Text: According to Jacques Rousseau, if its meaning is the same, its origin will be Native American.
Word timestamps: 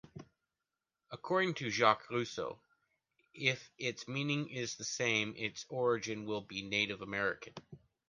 According 1.11 1.53
to 1.57 1.69
Jacques 1.69 2.09
Rousseau, 2.09 2.59
if 3.35 3.69
its 3.77 4.07
meaning 4.07 4.49
is 4.49 4.75
the 4.75 4.83
same, 4.83 5.35
its 5.37 5.67
origin 5.69 6.25
will 6.25 6.41
be 6.41 6.63
Native 6.63 7.01
American. 7.03 7.53